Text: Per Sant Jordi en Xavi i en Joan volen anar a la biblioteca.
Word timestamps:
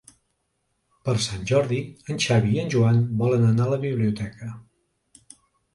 Per 1.09 1.13
Sant 1.25 1.43
Jordi 1.51 1.81
en 2.15 2.19
Xavi 2.25 2.57
i 2.57 2.59
en 2.63 2.73
Joan 2.77 2.99
volen 3.23 3.47
anar 3.53 3.69
a 3.69 3.73
la 3.75 3.83
biblioteca. 3.87 4.53